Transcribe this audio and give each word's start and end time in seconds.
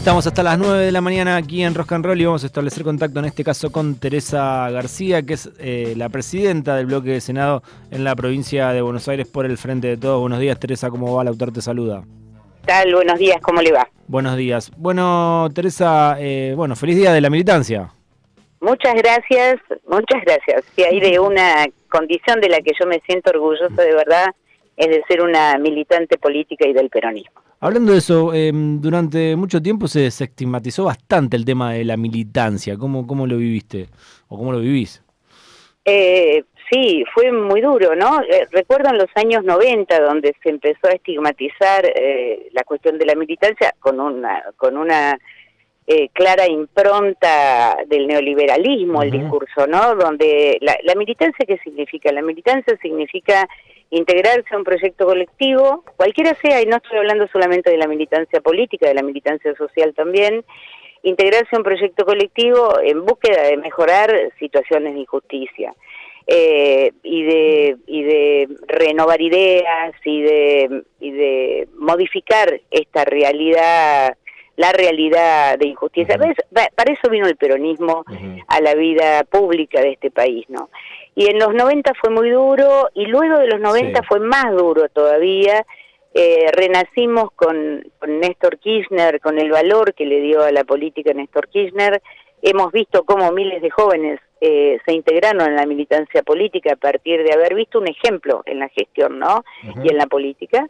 Estamos 0.00 0.26
hasta 0.26 0.42
las 0.42 0.58
9 0.58 0.86
de 0.86 0.92
la 0.92 1.02
mañana 1.02 1.36
aquí 1.36 1.62
en 1.62 1.74
Rock 1.74 1.92
and 1.92 2.06
Roll 2.06 2.18
y 2.18 2.24
vamos 2.24 2.42
a 2.42 2.46
establecer 2.46 2.84
contacto 2.84 3.18
en 3.18 3.26
este 3.26 3.44
caso 3.44 3.70
con 3.70 3.96
Teresa 3.96 4.70
García, 4.70 5.20
que 5.20 5.34
es 5.34 5.50
eh, 5.58 5.92
la 5.94 6.08
presidenta 6.08 6.74
del 6.74 6.86
bloque 6.86 7.10
de 7.10 7.20
Senado 7.20 7.62
en 7.90 8.02
la 8.02 8.16
provincia 8.16 8.70
de 8.70 8.80
Buenos 8.80 9.06
Aires 9.08 9.28
por 9.28 9.44
el 9.44 9.58
Frente 9.58 9.88
de 9.88 9.98
Todos. 9.98 10.22
Buenos 10.22 10.40
días, 10.40 10.58
Teresa, 10.58 10.88
¿cómo 10.88 11.14
va? 11.14 11.20
El 11.20 11.28
autor 11.28 11.52
te 11.52 11.60
saluda. 11.60 12.02
tal? 12.64 12.94
Buenos 12.94 13.18
días, 13.18 13.36
¿cómo 13.42 13.60
le 13.60 13.72
va? 13.72 13.86
Buenos 14.08 14.38
días. 14.38 14.72
Bueno, 14.78 15.50
Teresa, 15.54 16.16
eh, 16.18 16.54
bueno, 16.56 16.76
feliz 16.76 16.96
día 16.96 17.12
de 17.12 17.20
la 17.20 17.28
militancia. 17.28 17.92
Muchas 18.62 18.94
gracias, 18.94 19.56
muchas 19.86 20.22
gracias. 20.24 20.64
Si 20.74 20.82
hay 20.82 20.98
de 20.98 21.20
una 21.20 21.66
condición 21.90 22.40
de 22.40 22.48
la 22.48 22.62
que 22.62 22.72
yo 22.80 22.86
me 22.86 23.00
siento 23.00 23.32
orgullosa 23.32 23.82
de 23.82 23.94
verdad, 23.94 24.28
es 24.80 24.88
de 24.88 25.02
ser 25.06 25.20
una 25.20 25.58
militante 25.58 26.16
política 26.16 26.66
y 26.66 26.72
del 26.72 26.88
peronismo. 26.88 27.42
Hablando 27.60 27.92
de 27.92 27.98
eso, 27.98 28.32
em, 28.32 28.80
durante 28.80 29.36
mucho 29.36 29.60
tiempo 29.60 29.86
se, 29.86 30.06
estigmatizó 30.06 30.84
bastante 30.84 31.36
el 31.36 31.44
tema 31.44 31.74
de 31.74 31.84
la 31.84 31.98
militancia. 31.98 32.78
¿Cómo, 32.78 33.06
cómo 33.06 33.26
lo 33.26 33.36
viviste 33.36 33.88
o 34.28 34.38
cómo 34.38 34.52
lo 34.52 34.60
vivís? 34.60 35.02
Eh, 35.84 36.44
sí, 36.70 37.04
fue 37.12 37.30
muy 37.30 37.60
duro, 37.60 37.94
¿no? 37.94 38.22
Eh, 38.22 38.46
recuerdo 38.50 38.88
en 38.88 38.96
los 38.96 39.10
años 39.14 39.44
90 39.44 40.00
donde 40.00 40.34
se 40.42 40.48
empezó 40.48 40.86
a 40.88 40.92
estigmatizar 40.92 41.84
eh, 41.84 42.48
la 42.52 42.64
cuestión 42.64 42.96
de 42.96 43.04
la 43.04 43.14
militancia 43.14 43.74
con 43.78 44.00
una 44.00 44.42
con 44.56 44.78
una 44.78 45.18
eh, 45.86 46.08
clara 46.14 46.46
impronta 46.48 47.76
del 47.86 48.06
neoliberalismo, 48.06 49.02
el 49.02 49.10
discurso, 49.10 49.66
¿no? 49.66 49.96
Donde 49.96 50.56
la, 50.62 50.78
la 50.84 50.94
militancia, 50.94 51.44
¿qué 51.46 51.58
significa? 51.58 52.10
La 52.12 52.22
militancia 52.22 52.78
significa 52.80 53.46
integrarse 53.90 54.54
a 54.54 54.56
un 54.56 54.64
proyecto 54.64 55.04
colectivo, 55.04 55.84
cualquiera 55.96 56.34
sea, 56.40 56.62
y 56.62 56.66
no 56.66 56.76
estoy 56.76 56.98
hablando 56.98 57.26
solamente 57.28 57.70
de 57.70 57.76
la 57.76 57.88
militancia 57.88 58.40
política, 58.40 58.88
de 58.88 58.94
la 58.94 59.02
militancia 59.02 59.54
social 59.56 59.94
también, 59.94 60.44
integrarse 61.02 61.54
a 61.54 61.58
un 61.58 61.64
proyecto 61.64 62.04
colectivo 62.04 62.78
en 62.82 63.04
búsqueda 63.04 63.42
de 63.42 63.56
mejorar 63.56 64.12
situaciones 64.38 64.94
de 64.94 65.00
injusticia. 65.00 65.74
Eh, 66.26 66.92
y 67.02 67.22
de 67.24 67.76
y 67.86 68.02
de 68.04 68.48
renovar 68.68 69.20
ideas 69.20 69.94
y 70.04 70.22
de 70.22 70.82
y 71.00 71.10
de 71.10 71.68
modificar 71.76 72.60
esta 72.70 73.04
realidad 73.04 74.16
la 74.56 74.72
realidad 74.72 75.58
de 75.58 75.68
injusticia. 75.68 76.18
Para 76.18 76.92
eso 76.92 77.10
vino 77.10 77.26
el 77.26 77.36
peronismo 77.36 78.04
a 78.46 78.60
la 78.60 78.74
vida 78.74 79.24
pública 79.24 79.80
de 79.80 79.92
este 79.92 80.10
país, 80.10 80.44
¿no? 80.50 80.68
Y 81.14 81.26
en 81.26 81.38
los 81.38 81.52
90 81.54 81.92
fue 82.00 82.10
muy 82.10 82.30
duro 82.30 82.88
y 82.94 83.06
luego 83.06 83.38
de 83.38 83.48
los 83.48 83.60
90 83.60 84.02
fue 84.04 84.20
más 84.20 84.52
duro 84.52 84.88
todavía. 84.88 85.66
Eh, 86.12 86.46
renacimos 86.52 87.30
con, 87.32 87.84
Néstor 88.06 88.58
Kirchner, 88.58 89.20
con 89.20 89.38
el 89.38 89.50
valor 89.50 89.94
que 89.94 90.06
le 90.06 90.20
dio 90.20 90.42
a 90.42 90.50
la 90.50 90.64
política 90.64 91.12
Néstor 91.12 91.48
Kirchner. 91.48 92.02
Hemos 92.42 92.72
visto 92.72 93.04
cómo 93.04 93.30
miles 93.32 93.60
de 93.60 93.70
jóvenes 93.70 94.20
eh, 94.40 94.78
se 94.86 94.92
integraron 94.92 95.42
en 95.42 95.56
la 95.56 95.66
militancia 95.66 96.22
política 96.22 96.72
a 96.72 96.76
partir 96.76 97.22
de 97.22 97.32
haber 97.32 97.54
visto 97.54 97.78
un 97.78 97.88
ejemplo 97.88 98.42
en 98.46 98.60
la 98.60 98.68
gestión, 98.70 99.18
¿no? 99.18 99.44
Y 99.84 99.90
en 99.90 99.98
la 99.98 100.06
política. 100.06 100.66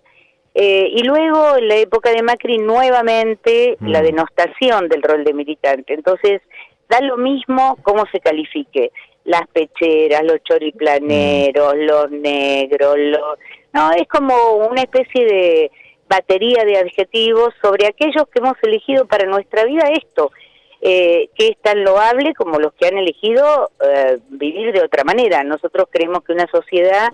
Eh, 0.54 0.88
y 0.92 1.04
luego, 1.04 1.56
en 1.56 1.68
la 1.68 1.76
época 1.76 2.10
de 2.10 2.22
Macri, 2.22 2.58
nuevamente 2.58 3.76
la 3.80 4.00
mm. 4.00 4.04
denostación 4.04 4.88
del 4.88 5.02
rol 5.02 5.24
de 5.24 5.32
militante. 5.32 5.94
Entonces, 5.94 6.42
da 6.88 7.00
lo 7.00 7.16
mismo 7.16 7.78
cómo 7.82 8.04
se 8.10 8.20
califique. 8.20 8.90
Las 9.24 9.46
pecheras, 9.48 10.22
los 10.24 10.42
choriplaneros, 10.44 11.74
mm. 11.74 11.78
los 11.78 12.10
negros, 12.10 12.96
los... 12.98 13.38
No, 13.72 13.92
es 13.92 14.08
como 14.08 14.54
una 14.54 14.82
especie 14.82 15.24
de 15.24 15.70
batería 16.08 16.64
de 16.64 16.78
adjetivos 16.78 17.54
sobre 17.62 17.86
aquellos 17.86 18.24
que 18.28 18.40
hemos 18.40 18.56
elegido 18.62 19.06
para 19.06 19.26
nuestra 19.26 19.64
vida 19.64 19.84
esto, 19.92 20.32
eh, 20.80 21.28
que 21.36 21.48
es 21.48 21.58
tan 21.62 21.84
loable 21.84 22.34
como 22.34 22.58
los 22.58 22.72
que 22.72 22.88
han 22.88 22.98
elegido 22.98 23.70
eh, 23.80 24.18
vivir 24.30 24.72
de 24.72 24.82
otra 24.82 25.04
manera. 25.04 25.44
Nosotros 25.44 25.86
creemos 25.88 26.24
que 26.24 26.32
una 26.32 26.48
sociedad 26.48 27.10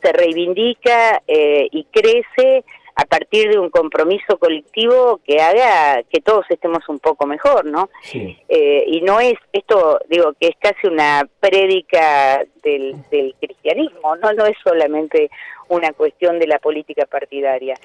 se 0.00 0.12
reivindica 0.12 1.20
eh, 1.26 1.68
y 1.72 1.84
crece 1.90 2.64
a 2.98 3.04
partir 3.04 3.48
de 3.48 3.60
un 3.60 3.70
compromiso 3.70 4.38
colectivo 4.38 5.20
que 5.24 5.40
haga 5.40 6.02
que 6.10 6.20
todos 6.20 6.44
estemos 6.48 6.80
un 6.88 6.98
poco 6.98 7.26
mejor, 7.26 7.64
¿no? 7.64 7.88
Eh, 8.12 8.84
y 8.88 9.00
no 9.02 9.20
es 9.20 9.34
esto, 9.52 10.00
digo, 10.10 10.32
que 10.40 10.48
es 10.48 10.56
casi 10.58 10.88
una 10.88 11.24
prédica 11.38 12.42
del, 12.64 12.96
cristianismo, 13.40 14.16
no, 14.16 14.32
no 14.32 14.46
es 14.46 14.56
solamente 14.64 15.30
una 15.68 15.92
cuestión 15.92 16.40
de 16.40 16.48
la 16.48 16.58
política 16.58 17.06
partidaria. 17.06 17.76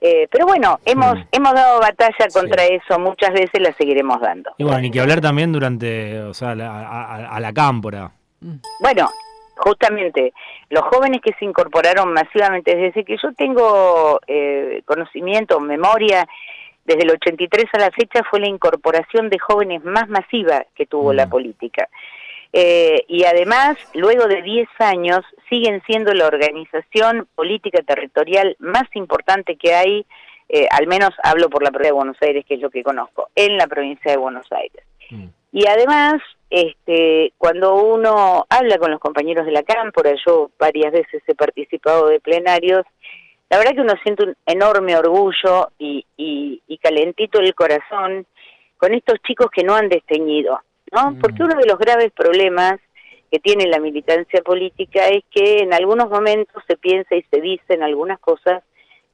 Eh, 0.00 0.26
pero 0.28 0.46
bueno, 0.46 0.80
hemos 0.84 1.14
mm. 1.18 1.28
hemos 1.30 1.54
dado 1.54 1.80
batalla 1.80 2.26
contra 2.32 2.66
eso, 2.66 2.98
muchas 2.98 3.32
veces 3.32 3.60
la 3.60 3.72
seguiremos 3.74 4.20
dando. 4.20 4.50
Y 4.58 4.64
bueno, 4.64 4.80
ni 4.80 4.90
que 4.90 4.98
hablar 4.98 5.20
también 5.20 5.52
durante, 5.52 6.18
o 6.22 6.34
sea, 6.34 6.50
a, 6.50 7.28
a 7.28 7.38
la 7.40 7.52
cámpora. 7.52 8.10
Bueno, 8.80 9.08
justamente 9.58 10.32
los 10.70 10.82
jóvenes 10.84 11.20
que 11.22 11.34
se 11.38 11.44
incorporaron 11.44 12.12
masivamente, 12.12 12.74
desde 12.74 13.04
que 13.04 13.16
yo 13.22 13.32
tengo 13.34 14.20
eh, 14.26 14.82
conocimiento, 14.86 15.60
memoria, 15.60 16.26
desde 16.84 17.02
el 17.02 17.10
83 17.10 17.66
a 17.74 17.78
la 17.78 17.90
fecha 17.90 18.22
fue 18.30 18.40
la 18.40 18.48
incorporación 18.48 19.28
de 19.28 19.38
jóvenes 19.38 19.84
más 19.84 20.08
masiva 20.08 20.64
que 20.74 20.86
tuvo 20.86 21.12
la 21.12 21.26
mm. 21.26 21.30
política. 21.30 21.88
Eh, 22.52 23.04
y 23.08 23.24
además, 23.24 23.76
luego 23.92 24.26
de 24.26 24.40
10 24.40 24.68
años, 24.78 25.20
siguen 25.50 25.82
siendo 25.86 26.14
la 26.14 26.26
organización 26.26 27.28
política 27.34 27.82
territorial 27.82 28.56
más 28.58 28.84
importante 28.94 29.56
que 29.56 29.74
hay, 29.74 30.06
eh, 30.48 30.66
al 30.70 30.86
menos 30.86 31.10
hablo 31.22 31.50
por 31.50 31.62
la 31.62 31.70
provincia 31.70 31.92
de 31.92 31.96
Buenos 31.96 32.16
Aires, 32.22 32.44
que 32.46 32.54
es 32.54 32.60
lo 32.60 32.70
que 32.70 32.82
conozco, 32.82 33.28
en 33.34 33.58
la 33.58 33.66
provincia 33.66 34.10
de 34.10 34.16
Buenos 34.16 34.50
Aires. 34.50 34.82
Mm. 35.10 35.26
Y 35.52 35.66
además, 35.66 36.22
este, 36.50 37.32
cuando 37.36 37.74
uno 37.74 38.46
habla 38.48 38.78
con 38.78 38.90
los 38.90 39.00
compañeros 39.00 39.46
de 39.46 39.52
la 39.52 39.62
cámpora, 39.62 40.12
yo 40.26 40.50
varias 40.58 40.92
veces 40.92 41.22
he 41.26 41.34
participado 41.34 42.08
de 42.08 42.20
plenarios, 42.20 42.84
la 43.50 43.58
verdad 43.58 43.74
que 43.74 43.80
uno 43.80 43.94
siente 44.02 44.24
un 44.24 44.36
enorme 44.46 44.96
orgullo 44.96 45.70
y, 45.78 46.04
y, 46.16 46.78
calentito 46.78 47.40
el 47.40 47.54
corazón 47.54 48.26
con 48.76 48.94
estos 48.94 49.16
chicos 49.26 49.48
que 49.50 49.64
no 49.64 49.74
han 49.74 49.88
desteñido, 49.88 50.60
¿no? 50.92 51.10
Mm. 51.10 51.20
Porque 51.20 51.42
uno 51.42 51.54
de 51.58 51.66
los 51.66 51.78
graves 51.78 52.12
problemas 52.12 52.78
que 53.30 53.40
tiene 53.40 53.66
la 53.66 53.80
militancia 53.80 54.42
política 54.42 55.08
es 55.08 55.24
que 55.30 55.58
en 55.58 55.74
algunos 55.74 56.08
momentos 56.08 56.62
se 56.66 56.76
piensa 56.76 57.14
y 57.14 57.22
se 57.30 57.40
dicen 57.40 57.82
algunas 57.82 58.18
cosas 58.20 58.62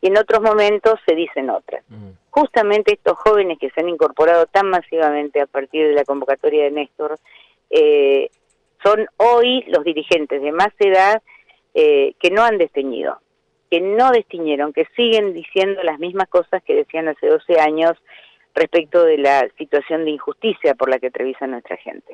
y 0.05 0.09
en 0.09 0.19
otros 0.19 0.43
momentos 0.43 1.01
se 1.07 1.15
dicen 1.15 1.49
otras. 1.49 1.83
Mm. 1.89 2.11
Justamente 2.29 2.93
estos 2.93 3.17
jóvenes 3.17 3.59
que 3.59 3.71
se 3.71 3.81
han 3.81 3.89
incorporado 3.89 4.45
tan 4.45 4.69
masivamente 4.69 5.41
a 5.41 5.47
partir 5.47 5.89
de 5.89 5.95
la 5.95 6.05
convocatoria 6.05 6.65
de 6.65 6.73
Néstor, 6.73 7.19
eh, 7.71 8.29
son 8.83 9.07
hoy 9.17 9.65
los 9.67 9.83
dirigentes 9.83 10.43
de 10.43 10.53
más 10.53 10.69
edad 10.79 11.23
eh, 11.73 12.13
que 12.21 12.31
no 12.31 12.43
han 12.43 12.59
desteñido, 12.59 13.19
que 13.71 13.81
no 13.81 14.11
destiñeron, 14.11 14.75
que 14.75 14.85
siguen 14.95 15.33
diciendo 15.33 15.83
las 15.83 15.99
mismas 15.99 16.29
cosas 16.29 16.63
que 16.65 16.75
decían 16.75 17.09
hace 17.09 17.27
12 17.27 17.59
años 17.59 17.93
respecto 18.55 19.05
de 19.05 19.17
la 19.17 19.49
situación 19.57 20.05
de 20.05 20.11
injusticia 20.11 20.75
por 20.75 20.91
la 20.91 20.99
que 20.99 21.07
atraviesa 21.07 21.47
nuestra 21.47 21.79
gente. 21.79 22.13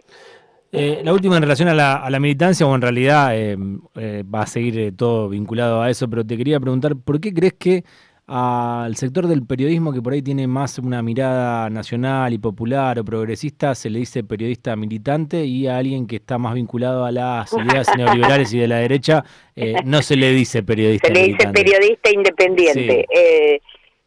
Eh, 0.72 1.00
la 1.02 1.12
última 1.12 1.36
en 1.36 1.42
relación 1.42 1.68
a 1.68 1.74
la, 1.74 2.20
militancia, 2.20 2.66
o 2.66 2.74
en 2.74 2.80
realidad 2.80 3.36
eh, 3.36 3.56
eh, 3.96 4.22
va 4.22 4.42
a 4.42 4.46
seguir 4.46 4.96
todo 4.96 5.28
vinculado 5.28 5.82
a 5.82 5.90
eso, 5.90 6.08
pero 6.08 6.24
te 6.24 6.36
quería 6.36 6.60
preguntar, 6.60 6.94
¿por 6.96 7.20
qué 7.20 7.34
crees 7.34 7.54
que 7.54 7.84
al 8.28 8.94
sector 8.94 9.26
del 9.26 9.44
periodismo 9.44 9.92
que 9.92 10.00
por 10.00 10.12
ahí 10.12 10.22
tiene 10.22 10.46
más 10.46 10.78
una 10.78 11.02
mirada 11.02 11.68
nacional 11.68 12.32
y 12.32 12.38
popular 12.38 12.96
o 13.00 13.04
progresista 13.04 13.74
se 13.74 13.90
le 13.90 13.98
dice 13.98 14.22
periodista 14.22 14.76
militante 14.76 15.44
y 15.44 15.66
a 15.66 15.78
alguien 15.78 16.06
que 16.06 16.16
está 16.16 16.38
más 16.38 16.54
vinculado 16.54 17.04
a 17.04 17.10
las 17.10 17.52
ideas 17.52 17.88
neoliberales 17.96 18.54
y 18.54 18.58
de 18.58 18.68
la 18.68 18.76
derecha 18.76 19.24
no 19.84 20.00
se 20.00 20.14
le 20.14 20.30
dice 20.30 20.62
periodista 20.62 21.08
Se 21.08 21.14
le 21.14 21.24
dice 21.24 21.48
periodista 21.48 22.10
independiente. 22.12 23.08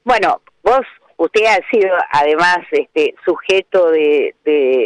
bueno, 0.06 0.42
vos 0.64 0.86
Usted 1.18 1.46
ha 1.46 1.60
sido 1.72 1.90
además 2.12 2.60
este, 2.72 3.16
sujeto 3.26 3.92
de, 3.92 4.36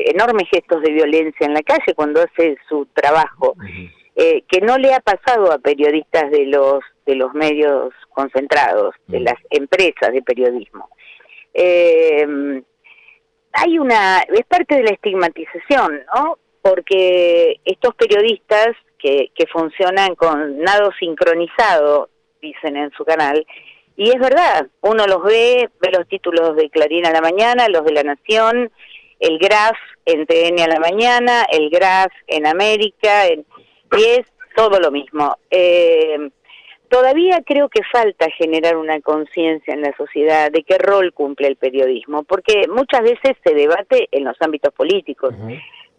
enormes 0.08 0.48
gestos 0.52 0.82
de 0.82 0.92
violencia 0.92 1.46
en 1.46 1.54
la 1.54 1.62
calle 1.62 1.94
cuando 1.96 2.22
hace 2.22 2.58
su 2.68 2.86
trabajo, 2.94 3.56
eh, 4.16 4.44
que 4.48 4.62
no 4.62 4.78
le 4.78 4.94
ha 4.94 5.00
pasado 5.00 5.52
a 5.52 5.60
periodistas 5.60 6.30
de 6.32 6.46
los 6.46 6.84
de 7.06 7.16
los 7.16 7.34
medios 7.34 7.94
concentrados, 8.10 8.94
de 9.08 9.22
las 9.22 9.36
empresas 9.50 10.12
de 10.12 10.22
periodismo. 10.22 10.90
Eh, 11.54 12.62
hay 13.54 13.80
una 13.80 14.20
es 14.20 14.46
parte 14.46 14.76
de 14.76 14.84
la 14.84 14.92
estigmatización, 14.92 16.02
¿no? 16.14 16.38
Porque 16.62 17.62
estos 17.64 17.96
periodistas 17.96 18.76
que, 19.00 19.32
que 19.34 19.48
funcionan 19.48 20.16
con 20.16 20.60
nado 20.60 20.92
sincronizado, 21.00 22.10
dicen 22.42 22.76
en 22.76 22.92
su 22.92 23.06
canal, 23.06 23.46
y 23.98 24.10
es 24.10 24.20
verdad, 24.20 24.68
uno 24.82 25.08
los 25.08 25.24
ve, 25.24 25.70
ve 25.82 25.90
los 25.92 26.08
títulos 26.08 26.56
de 26.56 26.70
Clarín 26.70 27.08
a 27.08 27.12
la 27.12 27.20
mañana, 27.20 27.68
los 27.68 27.84
de 27.84 27.94
La 27.94 28.04
Nación, 28.04 28.72
el 29.20 29.40
Graf 29.40 29.76
en 30.06 30.28
TN 30.28 30.60
a 30.62 30.68
la 30.68 30.80
mañana, 30.80 31.46
el 31.52 31.72
Graf 31.72 32.12
en 32.28 32.46
América, 32.46 33.28
y 33.28 34.04
es 34.04 34.28
todo 34.56 34.80
lo 34.80 34.92
mismo. 34.92 35.38
Eh, 35.50 36.30
todavía 36.90 37.42
creo 37.44 37.70
que 37.70 37.82
falta 37.92 38.30
generar 38.38 38.78
una 38.78 39.02
conciencia 39.02 39.74
en 39.74 39.82
la 39.82 39.96
sociedad 39.98 40.52
de 40.52 40.64
qué 40.64 40.78
rol 40.78 41.12
cumple 41.12 41.48
el 41.48 41.56
periodismo, 41.56 42.24
porque 42.24 42.68
muchas 42.68 43.02
veces 43.02 43.36
se 43.44 43.56
debate 43.56 44.10
en 44.12 44.26
los 44.26 44.38
ámbitos 44.42 44.74
políticos, 44.76 45.34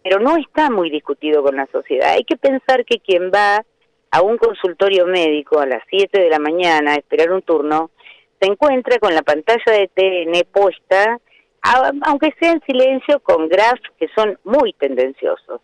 pero 0.01 0.19
no 0.19 0.37
está 0.37 0.69
muy 0.69 0.89
discutido 0.89 1.43
con 1.43 1.57
la 1.57 1.67
sociedad. 1.67 2.11
Hay 2.11 2.23
que 2.23 2.37
pensar 2.37 2.85
que 2.85 2.99
quien 2.99 3.29
va 3.29 3.65
a 4.11 4.21
un 4.21 4.37
consultorio 4.37 5.05
médico 5.05 5.59
a 5.59 5.65
las 5.65 5.83
7 5.89 6.19
de 6.19 6.29
la 6.29 6.39
mañana 6.39 6.93
a 6.93 6.95
esperar 6.95 7.31
un 7.31 7.41
turno, 7.41 7.91
se 8.39 8.49
encuentra 8.49 8.99
con 8.99 9.13
la 9.13 9.21
pantalla 9.21 9.71
de 9.71 9.87
TN 9.87 10.47
puesta, 10.51 11.19
aunque 12.03 12.33
sea 12.39 12.51
en 12.51 12.61
silencio, 12.61 13.19
con 13.19 13.49
graphs 13.49 13.81
que 13.99 14.07
son 14.15 14.39
muy 14.43 14.73
tendenciosos 14.73 15.61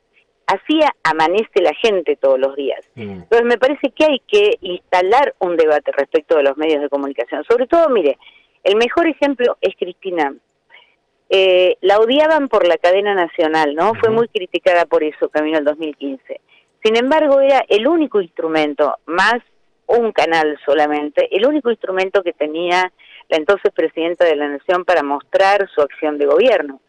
así 0.47 0.79
amanece 1.03 1.61
la 1.61 1.73
gente 1.73 2.15
todos 2.15 2.39
los 2.39 2.55
días. 2.55 2.79
Mm. 2.95 3.23
Entonces 3.23 3.45
me 3.45 3.57
parece 3.57 3.91
que 3.91 4.05
hay 4.05 4.19
que 4.27 4.57
instalar 4.61 5.35
un 5.39 5.57
debate 5.57 5.91
respecto 5.91 6.37
de 6.37 6.43
los 6.43 6.57
medios 6.57 6.81
de 6.81 6.89
comunicación. 6.89 7.43
Sobre 7.49 7.67
todo, 7.67 7.89
mire, 7.89 8.17
el 8.63 8.75
mejor 8.75 9.07
ejemplo 9.07 9.57
es 9.61 9.75
Cristina. 9.77 10.33
Eh, 11.29 11.77
la 11.81 11.99
odiaban 11.99 12.49
por 12.49 12.67
la 12.67 12.77
cadena 12.77 13.15
nacional, 13.15 13.73
¿no? 13.73 13.93
Fue 13.95 14.09
muy 14.09 14.27
criticada 14.27 14.85
por 14.85 15.03
eso, 15.03 15.29
camino 15.29 15.57
al 15.57 15.65
2015. 15.65 16.39
Sin 16.85 16.97
embargo, 16.97 17.41
era 17.41 17.65
el 17.67 17.87
único 17.87 18.21
instrumento, 18.21 18.99
más 19.07 19.37
un 19.87 20.11
canal 20.11 20.55
solamente, 20.63 21.27
el 21.35 21.47
único 21.47 21.71
instrumento 21.71 22.21
que 22.21 22.31
tenía 22.31 22.93
la 23.27 23.37
entonces 23.37 23.73
presidenta 23.73 24.23
de 24.23 24.35
la 24.35 24.49
Nación 24.49 24.85
para 24.85 25.01
mostrar 25.01 25.67
su 25.73 25.81
acción 25.81 26.19
de 26.19 26.27
gobierno. 26.27 26.81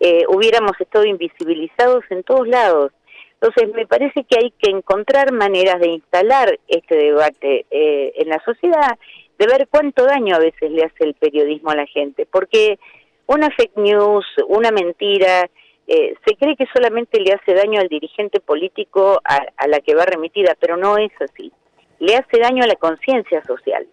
Eh, 0.00 0.24
hubiéramos 0.28 0.72
estado 0.80 1.04
invisibilizados 1.04 2.04
en 2.08 2.22
todos 2.22 2.48
lados. 2.48 2.92
Entonces, 3.34 3.68
me 3.74 3.86
parece 3.86 4.24
que 4.24 4.38
hay 4.42 4.50
que 4.52 4.70
encontrar 4.70 5.30
maneras 5.30 5.78
de 5.78 5.88
instalar 5.88 6.58
este 6.66 6.96
debate 6.96 7.66
eh, 7.70 8.14
en 8.16 8.30
la 8.30 8.42
sociedad, 8.46 8.98
de 9.38 9.46
ver 9.46 9.68
cuánto 9.68 10.06
daño 10.06 10.36
a 10.36 10.38
veces 10.38 10.70
le 10.70 10.84
hace 10.84 11.04
el 11.04 11.12
periodismo 11.12 11.68
a 11.68 11.76
la 11.76 11.86
gente, 11.86 12.26
porque 12.32 12.78
una 13.26 13.50
fake 13.50 13.76
news, 13.76 14.24
una 14.48 14.70
mentira, 14.70 15.50
eh, 15.86 16.14
se 16.26 16.36
cree 16.36 16.56
que 16.56 16.66
solamente 16.72 17.20
le 17.20 17.32
hace 17.32 17.54
daño 17.54 17.80
al 17.80 17.88
dirigente 17.88 18.40
político 18.40 19.20
a, 19.24 19.66
la 19.66 19.80
que 19.80 19.94
va 19.94 20.04
remitida, 20.04 20.56
pero 20.58 20.76
no 20.76 20.96
es 20.98 21.12
así. 21.20 21.52
Le 21.98 22.16
hace 22.16 22.38
daño 22.38 22.64
a 22.64 22.66
la 22.66 22.76
conciencia 22.76 23.42
social. 23.44 23.86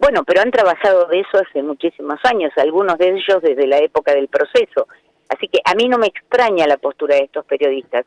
bueno, 0.00 0.24
pero 0.24 0.40
han 0.40 0.50
trabajado 0.50 1.06
de 1.06 1.20
eso 1.20 1.38
hace 1.38 1.62
muchísimos 1.62 2.18
años, 2.24 2.50
algunos 2.56 2.98
de 2.98 3.08
ellos 3.10 3.42
desde 3.42 3.66
la 3.66 3.78
época 3.78 4.14
del 4.14 4.28
proceso. 4.28 4.88
Así 5.28 5.48
que 5.48 5.60
a 5.64 5.74
mí 5.74 5.88
no 5.88 5.98
me 5.98 6.06
extraña 6.06 6.66
la 6.66 6.76
postura 6.76 7.16
de 7.16 7.24
estos 7.24 7.44
periodistas. 7.46 8.04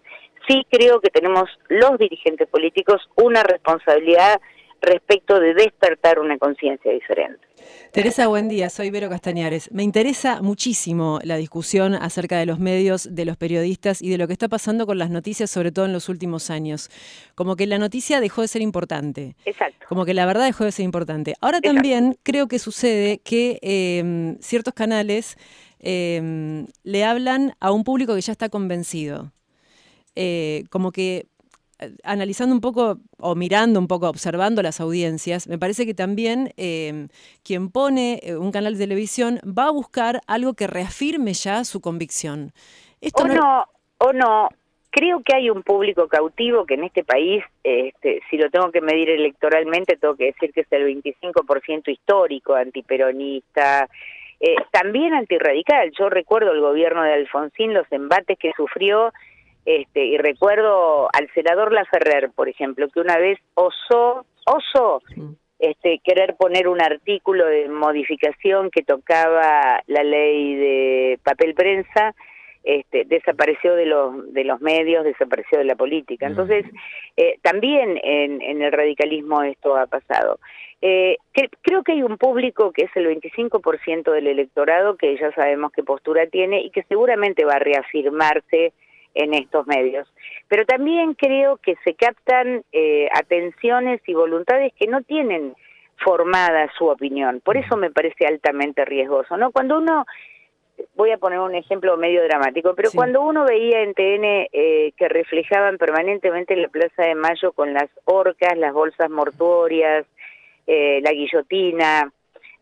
Sí 0.48 0.66
creo 0.69 1.00
que 1.00 1.10
tenemos 1.10 1.50
los 1.68 1.98
dirigentes 1.98 2.48
políticos 2.48 3.01
una 3.16 3.44
responsabilidad 3.44 4.39
respecto 4.81 5.39
de 5.39 5.53
despertar 5.53 6.19
una 6.19 6.37
conciencia 6.37 6.91
diferente. 6.91 7.49
Teresa, 7.91 8.27
buen 8.27 8.47
día. 8.47 8.69
Soy 8.69 8.91
Vero 8.91 9.09
Castañares. 9.09 9.71
Me 9.71 9.83
interesa 9.83 10.41
muchísimo 10.41 11.19
la 11.23 11.37
discusión 11.37 11.95
acerca 11.95 12.37
de 12.37 12.45
los 12.45 12.59
medios, 12.59 13.15
de 13.15 13.25
los 13.25 13.35
periodistas 13.35 14.01
y 14.01 14.09
de 14.09 14.17
lo 14.17 14.27
que 14.27 14.33
está 14.33 14.47
pasando 14.47 14.85
con 14.85 14.97
las 14.97 15.09
noticias, 15.09 15.49
sobre 15.49 15.71
todo 15.71 15.85
en 15.85 15.93
los 15.93 16.07
últimos 16.07 16.49
años. 16.49 16.89
Como 17.35 17.55
que 17.55 17.65
la 17.65 17.79
noticia 17.79 18.21
dejó 18.21 18.41
de 18.41 18.47
ser 18.47 18.61
importante. 18.61 19.35
Exacto. 19.45 19.85
Como 19.89 20.05
que 20.05 20.13
la 20.13 20.25
verdad 20.25 20.45
dejó 20.45 20.65
de 20.65 20.71
ser 20.71 20.85
importante. 20.85 21.33
Ahora 21.41 21.61
también 21.61 22.15
creo 22.23 22.47
que 22.47 22.59
sucede 22.59 23.19
que 23.19 23.59
em, 23.61 24.37
ciertos 24.39 24.73
canales 24.73 25.35
em, 25.79 26.67
le 26.83 27.03
hablan 27.03 27.53
a 27.59 27.71
un 27.71 27.83
público 27.83 28.13
que 28.13 28.21
ya 28.21 28.31
está 28.31 28.49
convencido. 28.49 29.31
Eh, 30.15 30.65
como 30.69 30.91
que 30.91 31.27
analizando 32.03 32.53
un 32.53 32.61
poco 32.61 32.97
o 33.19 33.35
mirando 33.35 33.79
un 33.79 33.87
poco, 33.87 34.09
observando 34.09 34.61
las 34.61 34.79
audiencias, 34.79 35.47
me 35.47 35.57
parece 35.57 35.85
que 35.85 35.93
también 35.93 36.53
em, 36.57 37.07
quien 37.43 37.71
pone 37.71 38.19
eh, 38.23 38.35
un 38.35 38.51
canal 38.51 38.73
de 38.73 38.85
televisión 38.85 39.39
va 39.45 39.67
a 39.67 39.71
buscar 39.71 40.21
algo 40.27 40.53
que 40.53 40.67
reafirme 40.67 41.33
ya 41.33 41.63
su 41.63 41.81
convicción. 41.81 42.51
o 43.13 43.27
no... 43.27 43.65
o 43.99 44.13
no, 44.13 44.49
creo 44.91 45.21
que 45.23 45.35
hay 45.35 45.49
un 45.49 45.63
público 45.63 46.07
cautivo 46.07 46.65
que 46.65 46.73
en 46.75 46.85
este 46.85 47.03
país, 47.03 47.43
este, 47.63 48.21
si 48.29 48.37
lo 48.37 48.49
tengo 48.49 48.71
que 48.71 48.81
medir 48.81 49.09
electoralmente, 49.09 49.97
tengo 49.97 50.15
que 50.15 50.25
decir 50.25 50.51
que 50.51 50.61
es 50.61 50.71
el 50.71 51.01
25% 51.01 51.89
histórico, 51.89 52.55
antiperonista, 52.55 53.87
eh, 54.39 54.55
también 54.71 55.13
antirradical. 55.13 55.91
Yo 55.97 56.09
recuerdo 56.09 56.51
el 56.51 56.61
gobierno 56.61 57.03
de 57.03 57.13
Alfonsín, 57.13 57.73
los 57.73 57.91
embates 57.91 58.37
que 58.39 58.51
sufrió 58.55 59.11
este, 59.69 60.04
y 60.04 60.18
recuerdo 60.18 61.10
al 61.13 61.30
senador 61.36 61.71
Laferrer, 61.71 62.31
por 62.31 62.50
ejemplo, 62.50 62.89
que 62.89 63.01
una 63.01 63.19
vez 63.19 63.38
osó, 63.54 64.25
osó 64.48 65.00
este, 65.60 66.00
querer 66.04 66.36
poner 66.38 66.68
un 66.68 66.81
artículo 66.81 67.45
de 67.45 67.69
modificación 67.69 68.71
que 68.71 68.81
tocaba 68.81 69.83
la 69.86 70.04
ley 70.04 70.56
de 70.56 71.19
papel 71.21 71.54
prensa, 71.54 72.16
este, 72.63 73.06
desapareció 73.06 73.75
de 73.75 73.86
los, 73.86 74.33
de 74.33 74.44
los 74.44 74.60
medios, 74.60 75.04
desapareció 75.04 75.60
de 75.60 75.66
la 75.66 75.75
política. 75.75 76.25
Entonces, 76.25 76.66
eh, 77.16 77.38
también 77.44 78.00
en, 78.01 78.42
el 78.63 78.71
radicalismo 78.71 79.44
esto 79.44 79.75
ha 79.75 79.86
pasado. 79.86 80.39
Eh, 80.81 81.18
creo 81.62 81.83
que 81.83 81.92
hay 81.92 82.01
un 82.01 82.18
público 82.18 82.71
que 82.71 82.86
es 82.86 82.92
el 82.95 83.06
25% 83.06 84.12
del 84.13 84.25
electorado, 84.25 84.98
que 84.98 85.16
ya 85.16 85.31
sabemos 85.33 85.71
qué 85.74 85.83
postura 85.83 86.25
tiene 86.25 86.60
y 86.63 86.71
que 86.71 86.81
seguramente 86.89 87.45
va 87.45 87.57
a 87.57 87.60
reafirmarse 87.60 88.74
en 89.13 89.33
estos 89.33 89.67
medios. 89.67 90.07
Pero 90.47 90.65
también 90.65 91.13
creo 91.13 91.57
que 91.57 91.75
se 91.83 91.94
captan 91.95 92.63
eh, 92.71 93.09
atenciones 93.13 94.01
y 94.07 94.13
voluntades 94.13 94.73
que 94.73 94.88
no 94.88 95.01
tienen 95.03 95.56
formada 95.97 96.71
su 96.77 96.85
opinión. 96.88 97.41
Por 97.44 97.57
eso 97.57 97.75
me 97.75 97.91
parece 97.91 98.25
altamente 98.25 98.85
riesgoso, 98.85 99.38
¿no? 99.38 99.51
Cuando 99.51 99.77
uno 99.77 100.06
voy 100.95 101.11
a 101.11 101.17
poner 101.17 101.39
un 101.39 101.56
ejemplo 101.56 101.97
medio 101.97 102.23
dramático, 102.23 102.73
pero 102.75 102.89
cuando 102.94 103.21
uno 103.21 103.45
veía 103.45 103.81
en 103.81 103.94
TN 103.94 104.47
eh, 104.51 104.94
que 104.95 105.09
reflejaban 105.09 105.77
permanentemente 105.77 106.56
la 106.56 106.69
Plaza 106.69 107.03
de 107.03 107.15
Mayo 107.15 107.51
con 107.51 107.73
las 107.73 107.89
orcas, 108.06 108.57
las 108.57 108.73
bolsas 108.73 109.09
mortuorias, 109.09 110.06
eh, 110.67 111.01
la 111.03 111.11
guillotina, 111.11 112.11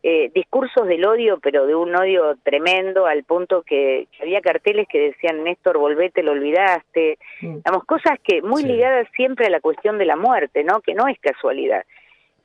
eh, 0.09 0.31
discursos 0.33 0.87
del 0.87 1.05
odio, 1.05 1.37
pero 1.37 1.67
de 1.67 1.75
un 1.75 1.93
odio 1.93 2.37
tremendo, 2.41 3.07
al 3.07 3.25
punto 3.25 3.63
que, 3.63 4.07
había 4.21 4.39
carteles 4.39 4.87
que 4.87 5.01
decían, 5.01 5.43
Néstor, 5.43 5.77
volvete, 5.77 6.23
lo 6.23 6.31
olvidaste, 6.31 7.17
mm. 7.41 7.57
cosas 7.85 8.17
que 8.23 8.41
muy 8.41 8.63
ligadas 8.63 9.09
siempre 9.17 9.47
a 9.47 9.49
la 9.49 9.59
cuestión 9.59 9.97
de 9.97 10.05
la 10.05 10.15
muerte, 10.15 10.63
¿no? 10.63 10.79
Que 10.79 10.93
no 10.93 11.09
es 11.09 11.19
casualidad. 11.19 11.83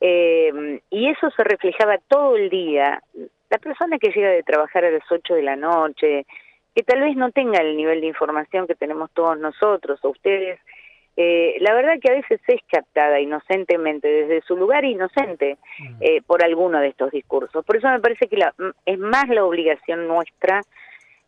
Eh, 0.01 0.81
y 0.91 1.09
eso 1.09 1.31
se 1.31 1.45
reflejaba 1.45 1.99
todo 2.09 2.35
el 2.35 2.51
día. 2.51 3.01
La 3.49 3.59
persona 3.59 3.97
que 4.01 4.11
llega 4.11 4.31
de 4.31 4.43
trabajar 4.43 4.85
a 4.85 4.91
las 4.91 5.05
8 5.09 5.33
de 5.33 5.43
la 5.43 5.55
noche, 5.55 6.27
que 6.75 6.83
tal 6.83 6.99
vez 6.99 7.15
no 7.15 7.31
tenga 7.31 7.61
el 7.61 7.77
nivel 7.77 8.01
de 8.01 8.09
información 8.09 8.67
que 8.67 8.75
tenemos 8.75 9.09
todos 9.13 9.39
nosotros 9.39 10.01
o 10.03 10.09
ustedes, 10.09 10.59
eh, 11.17 11.57
la 11.61 11.75
verdad 11.75 11.99
que 12.01 12.11
a 12.11 12.15
veces 12.15 12.41
es 12.47 12.61
captada 12.71 13.21
inocentemente, 13.21 14.09
desde 14.09 14.41
su 14.43 14.57
lugar 14.57 14.85
inocente, 14.85 15.59
mm. 15.79 15.97
eh, 16.01 16.23
por 16.27 16.43
alguno 16.43 16.81
de 16.81 16.89
estos 16.89 17.11
discursos. 17.11 17.65
Por 17.65 17.77
eso 17.77 17.89
me 17.89 18.01
parece 18.01 18.29
que 18.29 18.37
la, 18.37 18.55
es 18.87 18.99
más 18.99 19.29
la 19.29 19.45
obligación 19.45 20.09
nuestra 20.09 20.63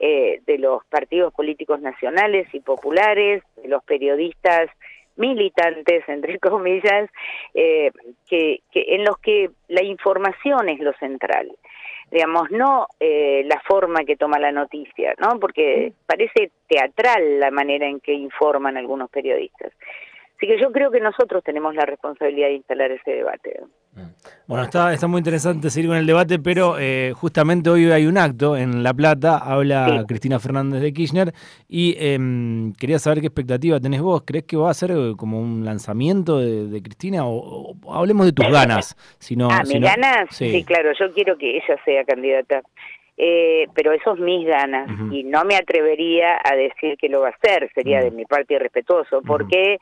eh, 0.00 0.40
de 0.46 0.58
los 0.58 0.84
partidos 0.86 1.34
políticos 1.34 1.80
nacionales 1.80 2.48
y 2.54 2.60
populares, 2.60 3.42
de 3.56 3.68
los 3.68 3.84
periodistas 3.84 4.70
militantes, 5.16 6.02
entre 6.08 6.38
comillas, 6.38 7.10
que, 7.52 8.60
que 8.72 8.84
en 8.88 9.04
los 9.04 9.18
que 9.18 9.50
la 9.68 9.82
información 9.82 10.68
es 10.70 10.80
lo 10.80 10.92
central 10.94 11.50
digamos, 12.10 12.50
no 12.50 12.86
eh, 13.00 13.42
la 13.46 13.60
forma 13.60 14.04
que 14.04 14.16
toma 14.16 14.38
la 14.38 14.52
noticia, 14.52 15.14
¿no? 15.18 15.38
Porque 15.40 15.92
parece 16.06 16.52
teatral 16.68 17.40
la 17.40 17.50
manera 17.50 17.86
en 17.86 18.00
que 18.00 18.12
informan 18.12 18.76
algunos 18.76 19.10
periodistas. 19.10 19.72
Así 20.36 20.48
que 20.48 20.60
yo 20.60 20.72
creo 20.72 20.90
que 20.90 21.00
nosotros 21.00 21.44
tenemos 21.44 21.74
la 21.74 21.86
responsabilidad 21.86 22.48
de 22.48 22.54
instalar 22.54 22.90
ese 22.90 23.12
debate. 23.12 23.60
Bueno, 24.48 24.64
está, 24.64 24.92
está 24.92 25.06
muy 25.06 25.18
interesante 25.18 25.70
seguir 25.70 25.88
con 25.88 25.96
el 25.96 26.06
debate, 26.06 26.40
pero 26.40 26.76
eh, 26.78 27.12
justamente 27.14 27.70
hoy 27.70 27.90
hay 27.92 28.06
un 28.06 28.18
acto 28.18 28.56
en 28.56 28.82
La 28.82 28.92
Plata, 28.92 29.38
habla 29.38 30.04
Cristina 30.08 30.40
Fernández 30.40 30.82
de 30.82 30.92
Kirchner, 30.92 31.32
y 31.68 31.94
em, 31.98 32.72
quería 32.72 32.98
saber 32.98 33.20
qué 33.20 33.28
expectativa 33.28 33.78
tenés 33.78 34.02
vos. 34.02 34.22
¿Crees 34.26 34.44
que 34.44 34.56
va 34.56 34.70
a 34.70 34.74
ser 34.74 34.90
eh, 34.90 35.12
como 35.16 35.40
un 35.40 35.64
lanzamiento 35.64 36.40
de, 36.40 36.82
Cristina? 36.82 37.22
O, 37.24 37.76
hablemos 37.88 38.26
de 38.26 38.32
tus 38.32 38.48
ganas. 38.50 38.96
Si 39.20 39.36
ah, 39.40 39.62
mis 39.64 39.80
ganas, 39.80 40.34
sí. 40.34 40.64
claro, 40.64 40.90
yo 40.98 41.14
quiero 41.14 41.38
que 41.38 41.56
ella 41.56 41.76
sea 41.84 42.04
candidata. 42.04 42.62
Eh, 43.16 43.68
pero 43.72 43.92
eso 43.92 44.14
es 44.14 44.18
mis 44.18 44.44
ganas 44.44 44.90
y 45.12 45.22
no 45.22 45.44
me 45.44 45.54
atrevería 45.54 46.40
a 46.42 46.56
decir 46.56 46.96
que 46.98 47.08
lo 47.08 47.20
va 47.20 47.28
a 47.28 47.30
hacer, 47.30 47.70
sería 47.72 48.00
de 48.00 48.10
mi 48.10 48.24
parte 48.24 48.54
irrespetuoso, 48.54 49.22
porque 49.22 49.78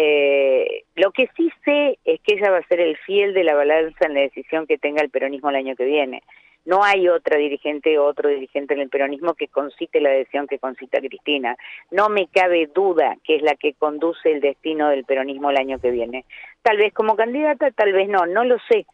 eh, 0.00 0.84
lo 0.94 1.10
que 1.10 1.28
sí 1.36 1.50
sé 1.64 1.98
es 2.04 2.20
que 2.20 2.34
ella 2.34 2.52
va 2.52 2.58
a 2.58 2.68
ser 2.68 2.78
el 2.78 2.96
fiel 2.98 3.34
de 3.34 3.42
la 3.42 3.56
balanza 3.56 4.06
en 4.06 4.14
la 4.14 4.20
decisión 4.20 4.68
que 4.68 4.78
tenga 4.78 5.02
el 5.02 5.10
peronismo 5.10 5.50
el 5.50 5.56
año 5.56 5.74
que 5.74 5.86
viene. 5.86 6.22
No 6.64 6.84
hay 6.84 7.08
otra 7.08 7.36
dirigente 7.36 7.98
o 7.98 8.04
otro 8.04 8.28
dirigente 8.28 8.74
en 8.74 8.80
el 8.80 8.90
peronismo 8.90 9.34
que 9.34 9.48
concite 9.48 10.00
la 10.00 10.10
adhesión 10.10 10.46
que 10.46 10.60
concita 10.60 11.00
Cristina. 11.00 11.56
No 11.90 12.10
me 12.10 12.28
cabe 12.28 12.68
duda 12.72 13.16
que 13.24 13.36
es 13.36 13.42
la 13.42 13.56
que 13.56 13.74
conduce 13.74 14.30
el 14.30 14.40
destino 14.40 14.88
del 14.88 15.04
peronismo 15.04 15.50
el 15.50 15.56
año 15.56 15.80
que 15.80 15.90
viene. 15.90 16.26
Tal 16.62 16.76
vez 16.76 16.92
como 16.94 17.16
candidata, 17.16 17.72
tal 17.72 17.92
vez 17.92 18.08
no, 18.08 18.24
no 18.26 18.44
lo 18.44 18.58
sé. 18.70 18.86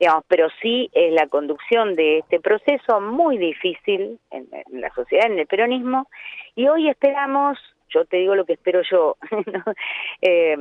Digamos, 0.00 0.24
pero 0.26 0.48
sí 0.60 0.90
es 0.94 1.12
la 1.12 1.28
conducción 1.28 1.94
de 1.94 2.18
este 2.18 2.40
proceso 2.40 3.00
muy 3.00 3.38
difícil 3.38 4.18
en, 4.32 4.48
la 4.80 4.92
sociedad, 4.94 5.30
en 5.30 5.38
el 5.38 5.46
peronismo, 5.46 6.08
y 6.56 6.66
hoy 6.66 6.88
esperamos, 6.88 7.56
yo 7.92 8.04
te 8.04 8.18
digo 8.18 8.34
lo 8.34 8.44
que 8.44 8.54
espero 8.54 8.82
yo, 8.90 9.16
eh, 10.22 10.56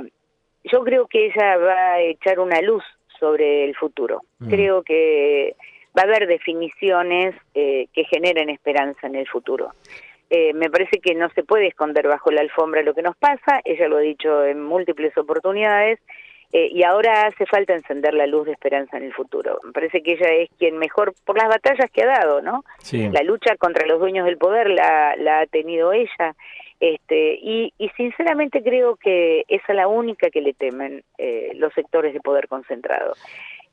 yo 0.64 0.84
creo 0.84 1.08
que 1.08 1.28
ella 1.28 1.58
va 1.58 1.94
a 1.94 2.02
echar 2.02 2.40
una 2.40 2.62
luz 2.62 2.84
sobre 3.20 3.66
el 3.66 3.76
futuro. 3.76 4.22
Mm. 4.40 4.50
Creo 4.50 4.84
que 4.84 5.56
va 5.98 6.04
a 6.04 6.06
haber 6.06 6.28
definiciones 6.28 7.36
eh, 7.54 7.88
que 7.94 8.06
generen 8.06 8.50
esperanza 8.50 9.08
en 9.08 9.16
el 9.16 9.28
futuro. 9.28 9.72
Eh, 10.30 10.54
me 10.54 10.70
parece 10.70 11.00
que 11.00 11.16
no 11.16 11.30
se 11.32 11.44
puede 11.44 11.68
esconder 11.68 12.08
bajo 12.08 12.32
la 12.32 12.42
alfombra 12.42 12.84
lo 12.84 12.94
que 12.94 13.02
nos 13.02 13.18
pasa, 13.18 13.62
ella 13.66 13.88
lo 13.88 13.98
ha 13.98 14.02
dicho 14.02 14.46
en 14.46 14.64
múltiples 14.64 15.18
oportunidades, 15.18 16.00
eh, 16.52 16.70
y 16.72 16.84
ahora 16.84 17.28
hace 17.28 17.46
falta 17.46 17.74
encender 17.74 18.14
la 18.14 18.26
luz 18.26 18.46
de 18.46 18.54
esperanza 18.54 18.98
en 18.98 19.04
el 19.04 19.14
futuro. 19.14 19.60
Me 19.64 19.72
parece 19.72 20.02
que 20.02 20.14
ella 20.14 20.32
es 20.34 20.50
quien 20.58 20.78
mejor, 20.78 21.14
por 21.26 21.38
las 21.38 21.48
batallas 21.48 21.92
que 21.92 22.04
ha 22.04 22.08
dado, 22.08 22.42
¿no? 22.42 22.64
La 22.92 23.22
lucha 23.22 23.56
contra 23.58 23.86
los 23.86 24.00
dueños 24.00 24.26
del 24.26 24.38
poder 24.38 24.70
la, 24.70 25.16
la 25.16 25.42
ha 25.42 25.46
tenido 25.46 25.94
ella, 25.94 26.36
este, 26.80 27.40
y, 27.42 27.74
y, 27.78 27.90
sinceramente 27.90 28.64
creo 28.64 28.96
que 28.96 29.44
esa 29.48 29.66
es 29.70 29.76
la 29.76 29.88
única 29.88 30.30
que 30.30 30.42
le 30.42 30.54
temen 30.54 31.04
eh, 31.18 31.52
los 31.56 31.74
sectores 31.74 32.14
de 32.14 32.22
poder 32.22 32.48
concentrado. 32.48 33.14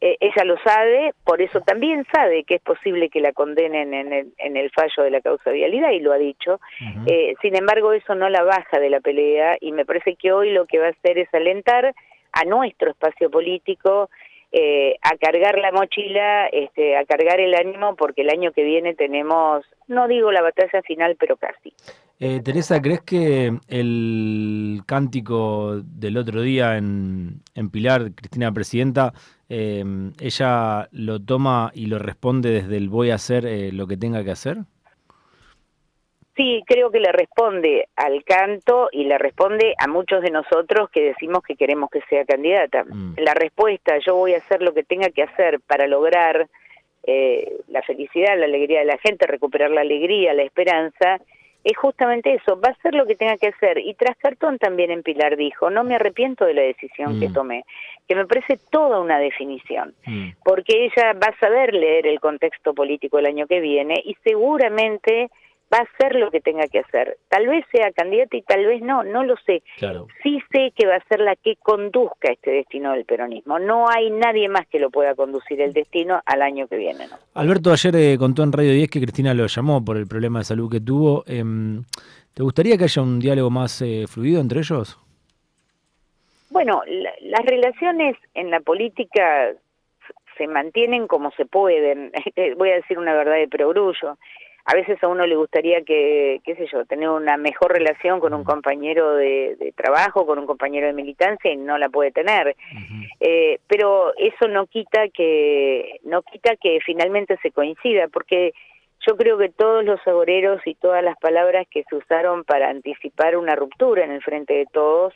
Eh, 0.00 0.16
ella 0.20 0.44
lo 0.44 0.58
sabe, 0.58 1.14
por 1.24 1.40
eso 1.40 1.60
también 1.60 2.04
sabe 2.12 2.44
que 2.44 2.56
es 2.56 2.62
posible 2.62 3.08
que 3.08 3.20
la 3.20 3.32
condenen 3.32 3.94
en 3.94 4.12
el, 4.12 4.32
en 4.36 4.56
el 4.56 4.70
fallo 4.70 5.02
de 5.02 5.10
la 5.10 5.22
causa 5.22 5.50
vialidad 5.50 5.90
y 5.92 6.00
lo 6.00 6.12
ha 6.12 6.18
dicho. 6.18 6.60
eh, 7.06 7.34
sin 7.40 7.56
embargo, 7.56 7.92
eso 7.92 8.14
no 8.14 8.28
la 8.28 8.42
baja 8.42 8.78
de 8.78 8.90
la 8.90 9.00
pelea 9.00 9.56
y 9.60 9.72
me 9.72 9.86
parece 9.86 10.16
que 10.16 10.32
hoy 10.32 10.50
lo 10.50 10.66
que 10.66 10.78
va 10.78 10.88
a 10.88 10.90
hacer 10.90 11.18
es 11.18 11.32
alentar 11.32 11.94
a 12.32 12.44
nuestro 12.44 12.90
espacio 12.90 13.30
político 13.30 14.10
eh, 14.52 14.96
a 15.02 15.16
cargar 15.16 15.58
la 15.58 15.72
mochila, 15.72 16.46
este, 16.48 16.96
a 16.96 17.04
cargar 17.04 17.40
el 17.40 17.54
ánimo, 17.54 17.96
porque 17.96 18.22
el 18.22 18.30
año 18.30 18.52
que 18.52 18.64
viene 18.64 18.94
tenemos, 18.94 19.64
no 19.88 20.08
digo 20.08 20.30
la 20.30 20.42
batalla 20.42 20.82
final, 20.82 21.16
pero 21.18 21.36
casi. 21.36 21.72
Eh, 22.18 22.40
Teresa, 22.42 22.80
¿crees 22.80 23.02
que 23.02 23.52
el 23.68 24.80
cántico 24.86 25.82
del 25.84 26.16
otro 26.16 26.40
día 26.40 26.78
en, 26.78 27.42
en 27.54 27.70
Pilar, 27.70 28.12
Cristina 28.14 28.52
Presidenta, 28.52 29.12
eh, 29.50 29.84
ella 30.20 30.88
lo 30.92 31.20
toma 31.20 31.70
y 31.74 31.86
lo 31.86 31.98
responde 31.98 32.50
desde 32.50 32.78
el 32.78 32.88
voy 32.88 33.10
a 33.10 33.16
hacer 33.16 33.44
eh, 33.44 33.70
lo 33.70 33.86
que 33.86 33.98
tenga 33.98 34.24
que 34.24 34.30
hacer? 34.30 34.58
Sí, 36.36 36.62
creo 36.66 36.90
que 36.90 37.00
le 37.00 37.12
responde 37.12 37.88
al 37.96 38.22
canto 38.24 38.88
y 38.92 39.04
le 39.04 39.16
responde 39.16 39.74
a 39.78 39.86
muchos 39.86 40.22
de 40.22 40.30
nosotros 40.30 40.90
que 40.90 41.02
decimos 41.02 41.42
que 41.42 41.56
queremos 41.56 41.90
que 41.90 42.02
sea 42.10 42.26
candidata. 42.26 42.84
Mm. 42.84 43.14
La 43.18 43.32
respuesta, 43.32 43.98
yo 43.98 44.16
voy 44.16 44.34
a 44.34 44.38
hacer 44.38 44.60
lo 44.60 44.74
que 44.74 44.84
tenga 44.84 45.08
que 45.10 45.22
hacer 45.22 45.60
para 45.60 45.86
lograr 45.86 46.48
eh, 47.04 47.56
la 47.68 47.82
felicidad, 47.82 48.38
la 48.38 48.46
alegría 48.46 48.80
de 48.80 48.84
la 48.86 48.98
gente, 48.98 49.26
recuperar 49.26 49.70
la 49.70 49.80
alegría, 49.82 50.34
la 50.34 50.42
esperanza, 50.42 51.20
es 51.66 51.76
justamente 51.76 52.32
eso, 52.32 52.60
va 52.60 52.68
a 52.68 52.72
hacer 52.72 52.94
lo 52.94 53.06
que 53.06 53.16
tenga 53.16 53.36
que 53.38 53.48
hacer. 53.48 53.78
Y 53.78 53.94
tras 53.94 54.16
cartón 54.18 54.56
también 54.56 54.92
en 54.92 55.02
Pilar 55.02 55.36
dijo, 55.36 55.68
no 55.68 55.82
me 55.82 55.96
arrepiento 55.96 56.44
de 56.44 56.54
la 56.54 56.62
decisión 56.62 57.18
que 57.18 57.28
mm. 57.28 57.32
tomé, 57.32 57.64
que 58.06 58.14
me 58.14 58.24
parece 58.24 58.56
toda 58.70 59.00
una 59.00 59.18
definición, 59.18 59.92
mm. 60.06 60.28
porque 60.44 60.84
ella 60.84 61.12
va 61.14 61.26
a 61.26 61.38
saber 61.40 61.74
leer 61.74 62.06
el 62.06 62.20
contexto 62.20 62.72
político 62.72 63.18
el 63.18 63.26
año 63.26 63.48
que 63.48 63.58
viene 63.58 64.00
y 64.04 64.16
seguramente 64.22 65.28
va 65.72 65.78
a 65.78 65.82
hacer 65.82 66.14
lo 66.14 66.30
que 66.30 66.40
tenga 66.40 66.66
que 66.68 66.80
hacer. 66.80 67.18
Tal 67.28 67.46
vez 67.46 67.64
sea 67.72 67.90
candidata 67.92 68.36
y 68.36 68.42
tal 68.42 68.66
vez 68.66 68.82
no, 68.82 69.02
no 69.02 69.24
lo 69.24 69.36
sé. 69.38 69.62
Sí 70.22 70.40
sé 70.52 70.72
que 70.76 70.86
va 70.86 70.96
a 70.96 71.04
ser 71.08 71.20
la 71.20 71.36
que 71.36 71.56
conduzca 71.56 72.30
este 72.32 72.50
destino 72.52 72.92
del 72.92 73.04
peronismo. 73.04 73.58
No 73.58 73.88
hay 73.88 74.10
nadie 74.10 74.48
más 74.48 74.66
que 74.68 74.78
lo 74.78 74.90
pueda 74.90 75.14
conducir 75.14 75.60
el 75.60 75.72
destino 75.72 76.20
al 76.24 76.42
año 76.42 76.68
que 76.68 76.76
viene. 76.76 77.06
¿no? 77.08 77.16
Alberto 77.34 77.72
ayer 77.72 77.96
eh, 77.96 78.16
contó 78.18 78.42
en 78.42 78.52
Radio 78.52 78.72
10 78.72 78.90
que 78.90 79.00
Cristina 79.00 79.34
lo 79.34 79.46
llamó 79.46 79.84
por 79.84 79.96
el 79.96 80.06
problema 80.06 80.40
de 80.40 80.44
salud 80.44 80.70
que 80.70 80.80
tuvo. 80.80 81.24
Em, 81.26 81.84
¿Te 82.34 82.42
gustaría 82.42 82.76
que 82.76 82.84
haya 82.84 83.02
un 83.02 83.18
diálogo 83.18 83.50
más 83.50 83.82
eh, 83.82 84.04
fluido 84.06 84.40
entre 84.40 84.60
ellos? 84.60 84.98
Bueno, 86.50 86.82
las 87.22 87.44
relaciones 87.44 88.16
en 88.34 88.50
la 88.50 88.60
política 88.60 89.52
se 90.38 90.46
mantienen 90.46 91.06
como 91.06 91.30
se 91.32 91.44
pueden. 91.44 92.12
Voy 92.56 92.70
a 92.70 92.76
decir 92.76 92.98
una 92.98 93.14
verdad 93.14 93.34
de 93.34 93.48
perogrullo 93.48 94.16
a 94.68 94.74
veces 94.74 95.00
a 95.02 95.06
uno 95.06 95.24
le 95.26 95.36
gustaría 95.36 95.82
que, 95.82 96.40
qué 96.44 96.56
sé 96.56 96.66
yo, 96.72 96.84
tener 96.86 97.08
una 97.08 97.36
mejor 97.36 97.72
relación 97.72 98.18
con 98.18 98.34
un 98.34 98.42
compañero 98.42 99.14
de, 99.14 99.72
trabajo, 99.76 100.26
con 100.26 100.40
un 100.40 100.46
compañero 100.46 100.88
de 100.88 100.92
militancia 100.92 101.52
y 101.52 101.56
no 101.56 101.78
la 101.78 101.88
puede 101.88 102.10
tener. 102.10 102.56
eh, 103.20 103.60
pero 103.68 104.12
eso 104.16 104.48
no 104.48 104.66
quita 104.66 105.08
que 105.08 106.00
no 106.02 106.22
quita 106.22 106.56
que 106.56 106.80
finalmente 106.84 107.38
se 107.42 107.52
coincida, 107.52 108.08
porque 108.08 108.54
yo 109.06 109.16
creo 109.16 109.38
que 109.38 109.50
todos 109.50 109.84
los 109.84 110.04
agoreros 110.04 110.60
y 110.66 110.74
todas 110.74 111.04
las 111.04 111.16
palabras 111.18 111.68
que 111.70 111.84
se 111.84 111.94
usaron 111.94 112.42
para 112.42 112.68
anticipar 112.68 113.36
una 113.36 113.54
ruptura 113.54 114.04
en 114.04 114.10
el 114.10 114.22
frente 114.22 114.54
de 114.54 114.66
todos 114.66 115.14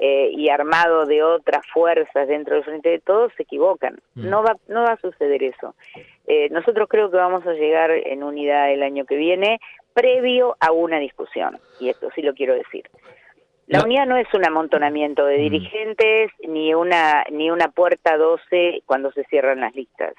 eh, 0.00 0.30
y 0.32 0.48
armado 0.48 1.06
de 1.06 1.22
otras 1.22 1.64
fuerzas 1.72 2.26
dentro 2.26 2.56
del 2.56 2.64
frente 2.64 2.88
de 2.88 2.98
todos 2.98 3.32
se 3.36 3.44
equivocan. 3.44 4.00
Mm. 4.14 4.28
No 4.28 4.42
va 4.42 4.56
no 4.66 4.82
va 4.82 4.92
a 4.92 5.00
suceder 5.00 5.42
eso. 5.42 5.74
Eh, 6.26 6.48
nosotros 6.50 6.88
creo 6.88 7.10
que 7.10 7.16
vamos 7.16 7.46
a 7.46 7.52
llegar 7.52 7.92
en 7.92 8.24
unidad 8.24 8.72
el 8.72 8.82
año 8.82 9.04
que 9.04 9.16
viene, 9.16 9.60
previo 9.92 10.56
a 10.58 10.72
una 10.72 10.98
discusión, 10.98 11.60
y 11.78 11.90
esto 11.90 12.08
sí 12.14 12.22
lo 12.22 12.34
quiero 12.34 12.54
decir. 12.54 12.90
La 13.66 13.82
unidad 13.82 14.06
no 14.06 14.16
es 14.16 14.26
un 14.34 14.44
amontonamiento 14.44 15.24
de 15.24 15.38
mm. 15.38 15.42
dirigentes 15.42 16.32
ni 16.46 16.74
una 16.74 17.24
ni 17.30 17.50
una 17.50 17.68
puerta 17.68 18.16
12 18.16 18.82
cuando 18.86 19.12
se 19.12 19.24
cierran 19.24 19.60
las 19.60 19.74
listas. 19.76 20.12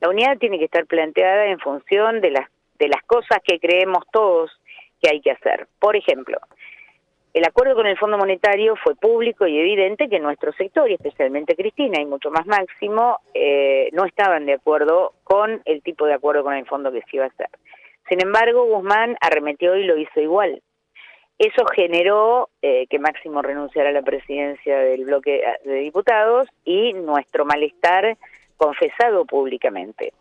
La 0.00 0.08
unidad 0.08 0.38
tiene 0.38 0.58
que 0.58 0.64
estar 0.64 0.86
planteada 0.86 1.46
en 1.46 1.58
función 1.58 2.22
de 2.22 2.30
las 2.30 2.48
de 2.78 2.88
las 2.88 3.02
cosas 3.02 3.38
que 3.44 3.60
creemos 3.60 4.04
todos 4.10 4.50
que 5.00 5.10
hay 5.10 5.20
que 5.20 5.30
hacer. 5.30 5.68
Por 5.78 5.94
ejemplo, 5.94 6.38
el 7.32 7.44
acuerdo 7.44 7.76
con 7.76 7.86
el 7.86 7.96
Fondo 7.96 8.18
Monetario 8.18 8.74
fue 8.76 8.96
público 8.96 9.46
y 9.46 9.58
evidente 9.58 10.08
que 10.08 10.18
nuestro 10.18 10.52
sector, 10.52 10.90
y 10.90 10.94
especialmente 10.94 11.54
Cristina 11.54 12.00
y 12.00 12.06
mucho 12.06 12.30
más 12.30 12.46
Máximo, 12.46 13.18
eh, 13.34 13.88
no 13.92 14.04
estaban 14.04 14.46
de 14.46 14.54
acuerdo 14.54 15.12
con 15.22 15.62
el 15.64 15.82
tipo 15.82 16.06
de 16.06 16.14
acuerdo 16.14 16.42
con 16.42 16.54
el 16.54 16.66
fondo 16.66 16.90
que 16.90 17.02
se 17.02 17.16
iba 17.16 17.26
a 17.26 17.28
hacer. 17.28 17.48
Sin 18.08 18.20
embargo, 18.20 18.64
Guzmán 18.64 19.16
arremetió 19.20 19.76
y 19.76 19.84
lo 19.84 19.96
hizo 19.96 20.20
igual. 20.20 20.60
Eso 21.38 21.64
generó 21.74 22.48
eh, 22.60 22.86
que 22.90 22.98
Máximo 22.98 23.40
renunciara 23.40 23.90
a 23.90 23.92
la 23.92 24.02
presidencia 24.02 24.78
del 24.80 25.04
bloque 25.04 25.42
de 25.64 25.74
diputados 25.74 26.48
y 26.64 26.92
nuestro 26.92 27.44
malestar 27.44 28.18
confesado 28.56 29.24
públicamente. 29.24 30.12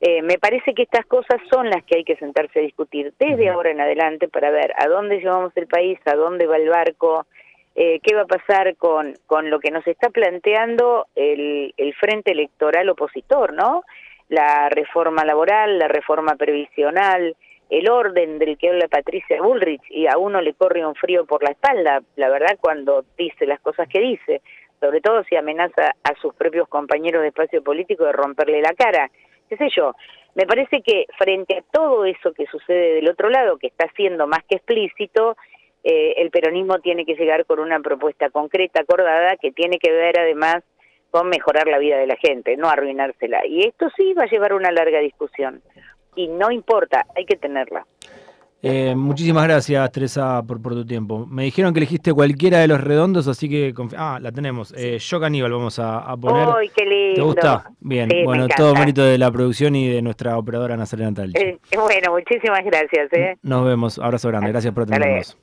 Eh, 0.00 0.20
me 0.22 0.38
parece 0.38 0.74
que 0.74 0.82
estas 0.82 1.06
cosas 1.06 1.40
son 1.50 1.70
las 1.70 1.82
que 1.84 1.96
hay 1.96 2.04
que 2.04 2.16
sentarse 2.16 2.58
a 2.58 2.62
discutir 2.62 3.14
desde 3.18 3.48
ahora 3.48 3.70
en 3.70 3.80
adelante 3.80 4.28
para 4.28 4.50
ver 4.50 4.72
a 4.76 4.88
dónde 4.88 5.20
llevamos 5.20 5.52
el 5.56 5.66
país, 5.66 5.98
a 6.04 6.14
dónde 6.14 6.46
va 6.46 6.56
el 6.56 6.68
barco, 6.68 7.26
eh, 7.74 8.00
qué 8.02 8.14
va 8.14 8.22
a 8.22 8.26
pasar 8.26 8.76
con, 8.76 9.14
con 9.26 9.48
lo 9.48 9.58
que 9.58 9.70
nos 9.70 9.86
está 9.86 10.10
planteando 10.10 11.06
el, 11.14 11.72
el 11.78 11.94
frente 11.94 12.32
electoral 12.32 12.88
opositor, 12.90 13.54
¿no? 13.54 13.84
La 14.28 14.68
reforma 14.68 15.24
laboral, 15.24 15.78
la 15.78 15.88
reforma 15.88 16.36
previsional, 16.36 17.34
el 17.70 17.90
orden 17.90 18.38
del 18.38 18.58
que 18.58 18.68
habla 18.68 18.88
Patricia 18.88 19.40
Bullrich 19.40 19.82
y 19.90 20.06
a 20.06 20.18
uno 20.18 20.40
le 20.40 20.54
corre 20.54 20.86
un 20.86 20.94
frío 20.94 21.24
por 21.24 21.42
la 21.42 21.50
espalda, 21.50 22.02
la 22.16 22.28
verdad, 22.28 22.58
cuando 22.60 23.04
dice 23.16 23.46
las 23.46 23.60
cosas 23.60 23.88
que 23.88 24.00
dice, 24.00 24.42
sobre 24.78 25.00
todo 25.00 25.24
si 25.24 25.36
amenaza 25.36 25.92
a 26.02 26.14
sus 26.20 26.34
propios 26.34 26.68
compañeros 26.68 27.22
de 27.22 27.28
espacio 27.28 27.62
político 27.62 28.04
de 28.04 28.12
romperle 28.12 28.60
la 28.60 28.74
cara 28.74 29.10
qué 29.48 29.56
sé 29.56 29.68
yo. 29.76 29.94
Me 30.34 30.46
parece 30.46 30.82
que 30.82 31.06
frente 31.18 31.56
a 31.56 31.62
todo 31.72 32.04
eso 32.04 32.32
que 32.34 32.46
sucede 32.46 32.94
del 32.94 33.08
otro 33.08 33.30
lado, 33.30 33.58
que 33.58 33.68
está 33.68 33.90
siendo 33.96 34.26
más 34.26 34.40
que 34.48 34.56
explícito, 34.56 35.36
eh, 35.82 36.14
el 36.18 36.30
peronismo 36.30 36.78
tiene 36.80 37.06
que 37.06 37.14
llegar 37.14 37.46
con 37.46 37.60
una 37.60 37.80
propuesta 37.80 38.28
concreta, 38.30 38.80
acordada, 38.80 39.36
que 39.36 39.52
tiene 39.52 39.78
que 39.78 39.92
ver 39.92 40.18
además 40.18 40.62
con 41.10 41.28
mejorar 41.28 41.66
la 41.68 41.78
vida 41.78 41.96
de 41.96 42.06
la 42.06 42.16
gente, 42.16 42.56
no 42.56 42.68
arruinársela. 42.68 43.46
Y 43.46 43.66
esto 43.66 43.88
sí 43.96 44.12
va 44.12 44.24
a 44.24 44.28
llevar 44.28 44.52
una 44.52 44.70
larga 44.72 44.98
discusión. 44.98 45.62
Y 46.14 46.28
no 46.28 46.50
importa, 46.50 47.06
hay 47.14 47.24
que 47.24 47.36
tenerla. 47.36 47.86
Eh, 48.68 48.94
muchísimas 48.94 49.44
gracias, 49.44 49.92
Teresa, 49.92 50.42
por, 50.42 50.60
por, 50.60 50.74
tu 50.74 50.84
tiempo. 50.84 51.26
Me 51.26 51.44
dijeron 51.44 51.72
que 51.72 51.78
elegiste 51.78 52.12
cualquiera 52.12 52.58
de 52.58 52.68
los 52.68 52.80
redondos, 52.80 53.28
así 53.28 53.48
que... 53.48 53.72
Ah, 53.96 54.18
la 54.20 54.32
tenemos. 54.32 54.74
Eh, 54.76 54.98
Yo 54.98 55.20
Caníbal 55.20 55.52
vamos 55.52 55.78
a, 55.78 56.16
poner. 56.16 56.48
¡Ay, 56.56 56.70
qué 56.74 56.84
lindo! 56.84 57.14
¿Te 57.14 57.22
gusta? 57.22 57.70
Bien. 57.80 58.08
bueno, 58.24 58.48
todo 58.48 58.74
mérito 58.74 59.02
de 59.04 59.18
la 59.18 59.30
producción 59.30 59.76
y 59.76 59.88
de 59.88 60.02
nuestra 60.02 60.36
operadora 60.36 60.76
Nazarena 60.76 61.14
Talchi. 61.14 61.38
Eh, 61.40 61.58
bueno, 61.74 62.12
muchísimas 62.12 62.64
gracias. 62.64 63.12
¿eh? 63.12 63.36
Nos 63.42 63.64
vemos. 63.64 63.98
Abrazo 63.98 64.28
grande. 64.28 64.50
Gracias 64.50 64.74
por 64.74 64.82
atendernos. 64.82 65.36